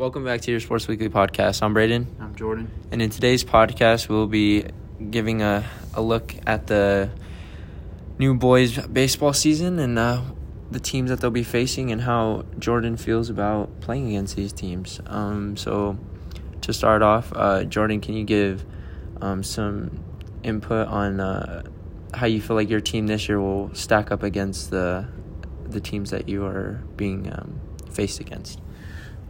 [0.00, 1.62] Welcome back to your Sports Weekly podcast.
[1.62, 2.16] I'm Braden.
[2.18, 2.70] I'm Jordan.
[2.90, 4.64] And in today's podcast, we'll be
[5.10, 7.10] giving a, a look at the
[8.16, 10.22] new boys baseball season and uh,
[10.70, 15.02] the teams that they'll be facing and how Jordan feels about playing against these teams.
[15.04, 15.98] Um, so,
[16.62, 18.64] to start off, uh, Jordan, can you give
[19.20, 20.02] um, some
[20.42, 21.62] input on uh,
[22.14, 25.06] how you feel like your team this year will stack up against the
[25.68, 27.60] the teams that you are being um,
[27.90, 28.60] faced against?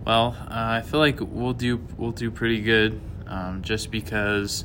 [0.07, 4.65] Well, uh, I feel like we'll do we'll do pretty good, um, just because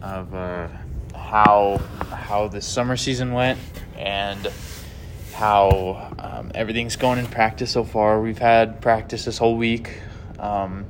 [0.00, 0.68] of uh,
[1.14, 3.58] how how the summer season went
[3.98, 4.50] and
[5.34, 8.22] how um, everything's going in practice so far.
[8.22, 10.00] We've had practice this whole week.
[10.38, 10.86] Um,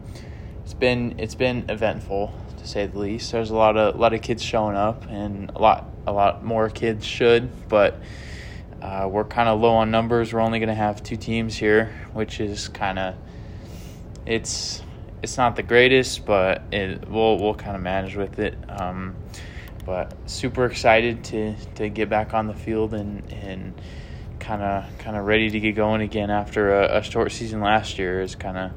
[0.62, 3.32] it's been it's been eventful to say the least.
[3.32, 6.44] There's a lot of a lot of kids showing up, and a lot a lot
[6.44, 8.00] more kids should, but.
[8.82, 10.34] Uh, we're kind of low on numbers.
[10.34, 13.14] We're only going to have two teams here, which is kind of
[14.26, 14.82] it's
[15.22, 18.56] it's not the greatest, but it, we'll we'll kind of manage with it.
[18.68, 19.16] Um,
[19.84, 23.80] but super excited to to get back on the field and and
[24.40, 27.98] kind of kind of ready to get going again after a, a short season last
[27.98, 28.20] year.
[28.20, 28.72] Is kind of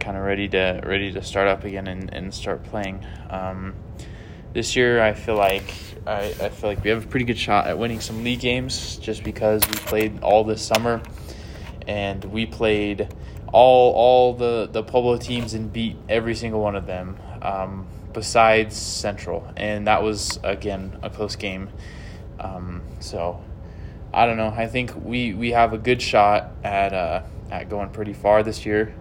[0.00, 3.04] kind of ready to ready to start up again and, and start playing.
[3.30, 3.74] Um,
[4.52, 5.74] this year, I feel like
[6.06, 8.98] I, I feel like we have a pretty good shot at winning some league games
[8.98, 11.02] just because we played all this summer
[11.86, 13.08] and we played
[13.54, 18.76] all all the the Pueblo teams and beat every single one of them um, besides
[18.76, 21.68] Central, and that was again a close game.
[22.40, 23.40] Um, so
[24.12, 24.52] I don't know.
[24.56, 28.66] I think we, we have a good shot at uh, at going pretty far this
[28.66, 28.92] year.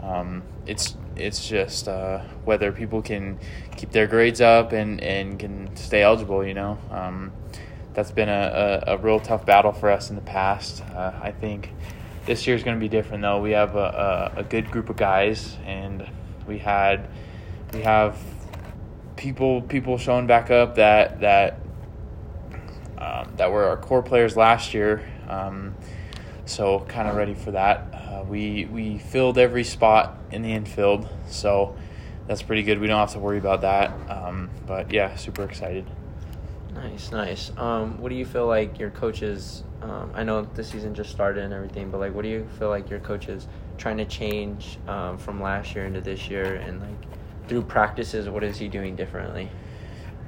[0.00, 3.38] Um, it's it's just uh, whether people can
[3.76, 6.44] keep their grades up and, and can stay eligible.
[6.44, 7.32] You know, um,
[7.94, 10.82] that's been a, a, a, real tough battle for us in the past.
[10.82, 11.70] Uh, I think
[12.26, 13.40] this year's going to be different though.
[13.40, 16.08] We have a, a, a, good group of guys, and
[16.46, 17.08] we had
[17.72, 18.18] we have
[19.16, 21.60] people people showing back up that that
[22.98, 25.06] um, that were our core players last year.
[25.28, 25.74] Um,
[26.46, 27.88] so kind of ready for that.
[27.92, 31.76] Uh, we we filled every spot in the infield, so
[32.26, 32.78] that's pretty good.
[32.78, 33.92] We don't have to worry about that.
[34.10, 35.86] Um, but yeah, super excited.
[36.74, 37.52] Nice, nice.
[37.56, 39.62] Um, what do you feel like your coaches?
[39.80, 42.68] Um, I know the season just started and everything, but like, what do you feel
[42.68, 43.46] like your coaches
[43.78, 48.42] trying to change um, from last year into this year, and like through practices, what
[48.42, 49.50] is he doing differently?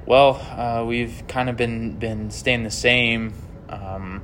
[0.05, 3.33] Well, uh, we've kind of been been staying the same
[3.69, 4.23] um,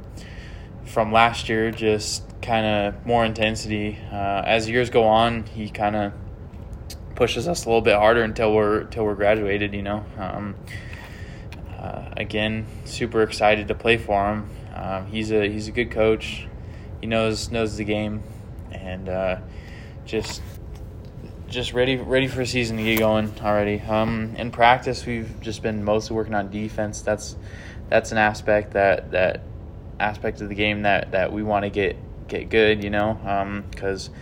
[0.86, 4.00] from last year, just kind of more intensity.
[4.12, 6.14] Uh, as years go on, he kind of
[7.16, 9.74] pushes us a little bit harder until we're until we're graduated.
[9.74, 10.06] You know.
[12.24, 14.50] Again, super excited to play for him.
[14.74, 16.48] Um, he's a he's a good coach.
[17.02, 18.24] He knows knows the game,
[18.72, 19.38] and uh,
[20.06, 20.42] just
[21.50, 23.82] just ready ready for a season to get going already.
[23.82, 27.02] Um, in practice, we've just been mostly working on defense.
[27.02, 27.36] That's
[27.90, 29.42] that's an aspect that that
[30.00, 31.98] aspect of the game that, that we want to get
[32.30, 32.86] get good.
[32.86, 34.16] You know, because um,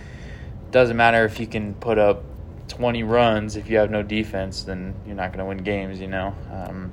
[0.65, 2.23] it doesn't matter if you can put up
[2.67, 5.99] 20 runs if you have no defense, then you're not going to win games.
[5.99, 6.35] You know.
[6.51, 6.91] Um,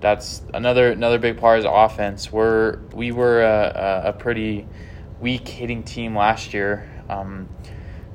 [0.00, 2.32] that's another another big part is offense.
[2.32, 4.66] We're we were a, a pretty
[5.20, 7.48] weak hitting team last year, um,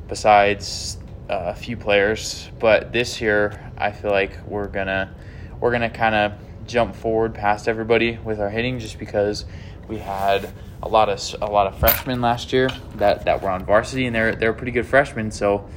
[0.07, 0.97] besides
[1.29, 2.49] uh, a few players.
[2.59, 5.13] But this year, I feel like we're gonna
[5.59, 6.33] we're gonna kind of
[6.67, 9.45] jump forward past everybody with our hitting, just because
[9.87, 13.63] we had a lot of a lot of freshmen last year that, that were on
[13.63, 15.29] varsity, and they're they're pretty good freshmen.
[15.29, 15.69] So,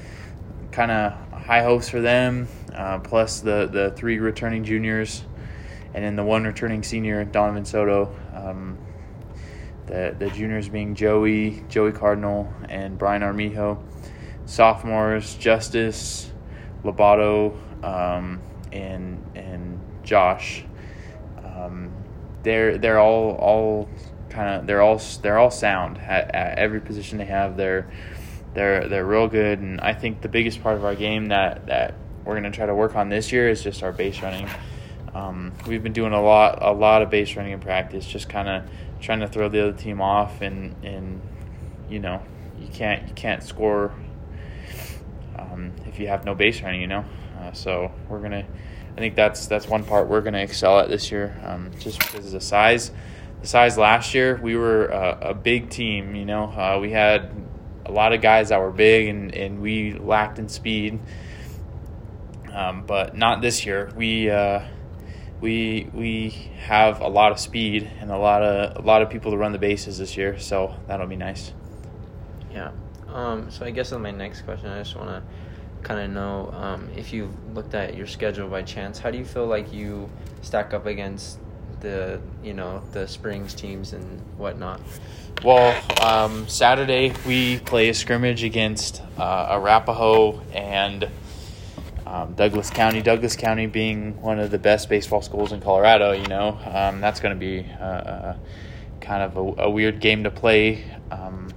[0.73, 2.49] kind of high hopes for them.
[2.75, 5.25] Uh, plus the the three returning juniors
[5.95, 8.15] and then the one returning senior, Donovan Soto.
[8.35, 8.79] Um,
[9.87, 13.83] the the juniors being Joey, Joey Cardinal, and Brian Armijo.
[14.49, 16.31] Sophomores, Justice,
[16.83, 17.55] Lobato,
[17.85, 18.41] um,
[18.73, 20.65] and and Josh.
[21.45, 21.93] Um,
[22.43, 23.89] they're they're all all
[24.31, 27.57] kind of they're all they're all sound at, at every position they have.
[27.57, 27.91] They're
[28.55, 31.95] they're they're real good, and I think the biggest part of our game that that
[32.25, 34.49] we're gonna try to work on this year is just our base running.
[35.19, 38.49] Um, we've been doing a lot, a lot of base running in practice, just kind
[38.49, 38.71] of
[39.01, 41.21] trying to throw the other team off, and and
[41.91, 42.23] you know,
[42.61, 43.93] you can't you can't score
[45.37, 47.05] um, if you have no base running, you know.
[47.41, 48.47] Uh, so we're gonna,
[48.97, 52.27] I think that's that's one part we're gonna excel at this year, um, just because
[52.27, 52.93] of the size.
[53.41, 56.15] The size last year, we were a, a big team.
[56.15, 57.33] You know, uh, we had
[57.87, 61.01] a lot of guys that were big, and and we lacked in speed.
[62.53, 63.93] Um, but not this year.
[63.97, 64.61] We uh,
[65.41, 69.31] we we have a lot of speed and a lot of a lot of people
[69.31, 71.53] to run the bases this year, so that'll be nice.
[72.53, 72.71] Yeah.
[73.09, 75.23] Um, so I guess on my next question, I just want to
[75.83, 78.99] kind of know um, if you've looked at your schedule by chance.
[78.99, 80.11] How do you feel like you
[80.43, 81.39] stack up against
[81.81, 84.81] the you know the Springs teams and whatnot?
[85.45, 91.09] Well, um, Saturday we play a scrimmage against uh, Arapahoe and
[92.09, 93.03] um, Douglas County.
[93.03, 97.21] Douglas County being one of the best baseball schools in Colorado, you know, um, that's
[97.21, 98.37] going to be uh, uh,
[99.01, 100.85] kind of a, a, weird game to play.
[101.11, 101.51] Um,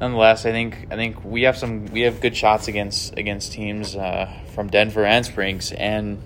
[0.00, 3.96] nonetheless, I think I think we have some we have good shots against against teams
[3.96, 6.22] uh, from Denver and Springs, and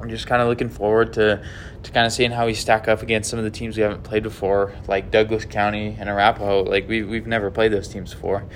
[0.00, 1.44] I'm just kind of looking forward to
[1.82, 4.04] to kind of seeing how we stack up against some of the teams we haven't
[4.04, 6.62] played before, like Douglas County and Arapahoe.
[6.62, 8.46] Like we we've never played those teams before.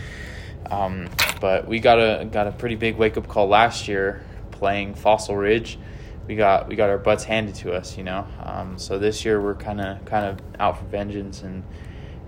[0.70, 1.08] Um,
[1.40, 5.36] but we got a got a pretty big wake up call last year playing Fossil
[5.36, 5.78] Ridge.
[6.26, 8.26] We got we got our butts handed to us, you know.
[8.42, 11.62] Um, so this year we're kind of kind of out for vengeance and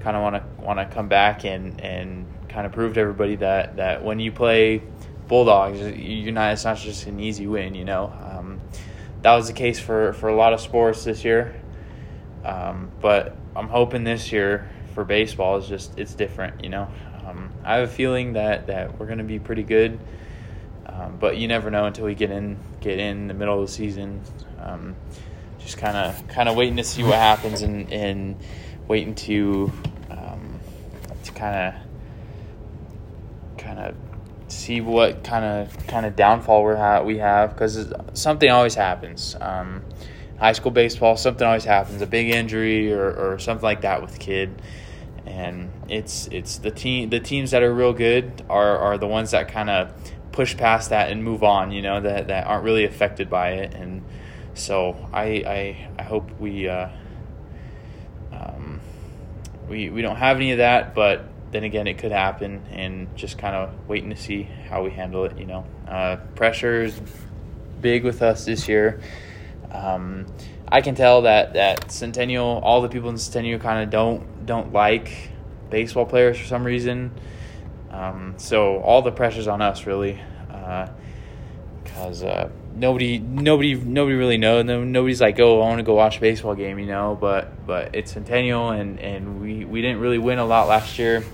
[0.00, 3.36] kind of want to want to come back and and kind of prove to everybody
[3.36, 4.82] that that when you play
[5.26, 8.12] Bulldogs, you're not it's not just an easy win, you know.
[8.32, 8.60] Um,
[9.22, 11.60] that was the case for, for a lot of sports this year.
[12.44, 16.62] Um, but I'm hoping this year for baseball is just it's different.
[16.64, 16.88] You know,
[17.38, 19.98] um, I have a feeling that, that we're going to be pretty good,
[20.86, 23.72] um, but you never know until we get in get in the middle of the
[23.72, 24.20] season.
[24.60, 24.96] Um,
[25.58, 28.36] just kind of kind of waiting to see what happens and, and
[28.86, 29.72] waiting to
[30.10, 30.60] um,
[31.24, 33.94] to kind of kind of
[34.48, 39.36] see what kind of kind of downfall we have we have because something always happens.
[39.40, 39.84] Um,
[40.38, 44.18] high school baseball, something always happens, a big injury or, or something like that with
[44.18, 44.62] kid,
[45.28, 49.30] and it's it's the team the teams that are real good are are the ones
[49.32, 49.92] that kind of
[50.32, 51.70] push past that and move on.
[51.72, 54.04] You know that that aren't really affected by it, and
[54.54, 56.68] so I I, I hope we.
[56.68, 56.88] Uh,
[58.32, 58.80] um,
[59.68, 63.38] we, we don't have any of that, but then again, it could happen, and just
[63.38, 65.38] kind of waiting to see how we handle it.
[65.38, 67.00] You know, uh, pressure is
[67.80, 69.00] big with us this year.
[69.70, 70.26] Um,
[70.66, 74.72] I can tell that that Centennial, all the people in Centennial, kind of don't don't
[74.72, 75.30] like
[75.70, 77.12] baseball players for some reason.
[77.90, 80.20] Um, so all the pressure's on us, really,
[81.84, 84.64] because uh, uh, nobody nobody nobody really knows.
[84.64, 87.16] Nobody's like, oh, I want to go watch a baseball game, you know.
[87.18, 91.24] But but it's Centennial, and and we we didn't really win a lot last year,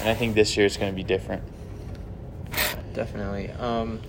[0.00, 1.42] and I think this year it's going to be different.
[2.94, 3.50] Definitely.
[3.52, 4.00] Um,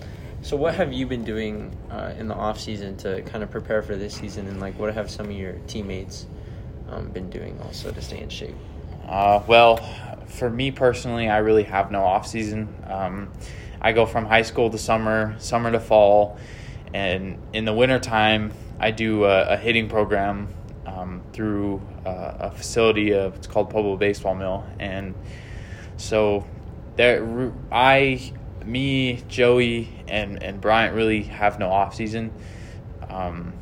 [0.42, 3.82] so what have you been doing uh, in the off season to kind of prepare
[3.82, 6.26] for this season, and like what have some of your teammates
[6.94, 8.54] um, been doing also to stay in shape?
[9.06, 9.76] Uh, well,
[10.28, 12.74] for me personally, I really have no off season.
[12.86, 13.32] Um,
[13.80, 16.38] I go from high school to summer, summer to fall
[16.94, 20.48] and in the wintertime, I do a, a hitting program
[20.86, 25.14] um, through uh, a facility of it's called Pueblo Baseball Mill, and
[25.96, 26.46] so
[26.94, 28.32] there I,
[28.64, 32.32] me, Joey, and and Bryant really have no off season.
[33.08, 33.52] Um,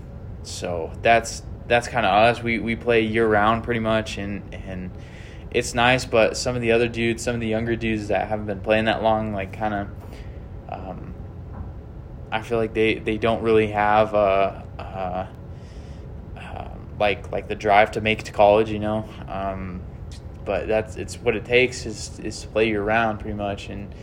[0.42, 2.42] so that's that's kind of us.
[2.42, 4.90] We we play year round pretty much, and and
[5.50, 6.04] it's nice.
[6.04, 8.86] But some of the other dudes, some of the younger dudes that haven't been playing
[8.86, 9.88] that long, like kind of.
[10.68, 11.14] Um,
[12.30, 15.28] I feel like they, they don't really have a, a,
[16.40, 19.06] a, like like the drive to make it to college, you know.
[19.28, 19.82] Um,
[20.44, 23.94] but that's it's what it takes is is to play year round pretty much, and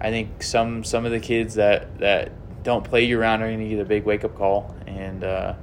[0.00, 2.30] I think some some of the kids that that
[2.62, 5.54] don't play year round are going to get a big wake up call, and uh,
[5.54, 5.62] um,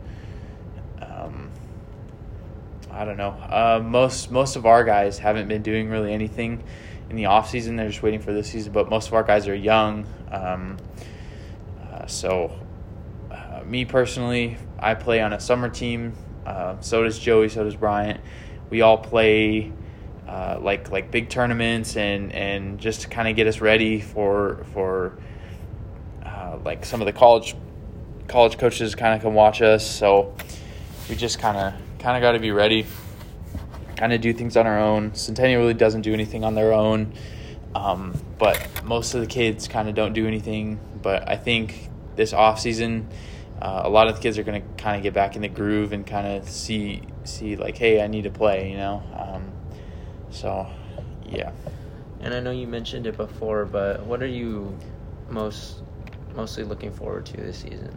[2.92, 3.30] I don't know.
[3.30, 6.64] Uh, most most of our guys haven't been doing really anything
[7.10, 7.76] in the off season.
[7.76, 10.06] They're just waiting for this season, but most of our guys are young.
[10.32, 10.78] Um,
[12.10, 12.52] so,
[13.32, 16.14] uh, me personally, I play on a summer team.
[16.46, 17.50] Uh, so does Joey.
[17.50, 18.20] So does Bryant.
[18.70, 19.72] We all play
[20.28, 24.66] uh, like like big tournaments and and just to kind of get us ready for
[24.74, 25.18] for
[26.24, 27.56] uh, like some of the college
[28.28, 29.88] college coaches kind of come watch us.
[29.88, 30.36] So
[31.10, 32.86] we just kind of kind of got to be ready.
[33.98, 35.14] Kind of do things on our own.
[35.14, 37.14] Centennial really doesn't do anything on their own.
[37.76, 40.80] Um, but most of the kids kind of don't do anything.
[41.02, 43.08] But I think this off season,
[43.62, 45.50] uh, a lot of the kids are going to kind of get back in the
[45.50, 49.04] groove and kind of see see like, hey, I need to play, you know.
[49.16, 49.52] Um,
[50.32, 50.68] so,
[51.26, 51.52] yeah.
[52.22, 54.78] And I know you mentioned it before, but what are you
[55.30, 55.84] most
[56.36, 57.94] mostly looking forward to this season?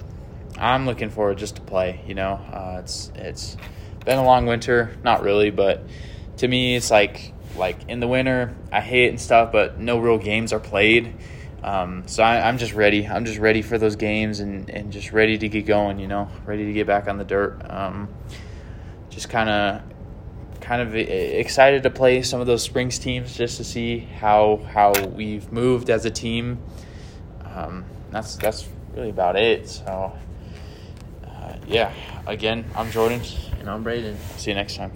[0.59, 2.01] I'm looking forward just to play.
[2.07, 3.57] You know, uh, it's it's
[4.05, 5.83] been a long winter, not really, but
[6.39, 10.19] to me, it's like like in the winter, I hate and stuff, but no real
[10.19, 11.15] games are played.
[11.63, 13.07] Um, so I, am just ready.
[13.07, 15.99] I'm just ready for those games and, and just ready to get going.
[15.99, 17.61] You know, ready to get back on the dirt.
[17.71, 18.09] Um,
[19.11, 19.83] just kind of
[20.61, 24.93] kind of excited to play some of those Springs teams just to see how how
[25.09, 26.59] we've moved as a team.
[27.45, 29.69] Um, that's that's really about it.
[29.69, 30.17] So,
[31.25, 31.93] uh, yeah.
[32.27, 33.21] Again, I'm Jordan.
[33.62, 34.19] And I'm Braden.
[34.38, 34.90] See you next time.